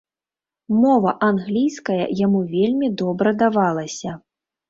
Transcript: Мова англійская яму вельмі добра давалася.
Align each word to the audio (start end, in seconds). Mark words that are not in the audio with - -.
Мова 0.79 1.11
англійская 1.27 2.05
яму 2.25 2.41
вельмі 2.55 2.87
добра 3.01 3.35
давалася. 3.45 4.17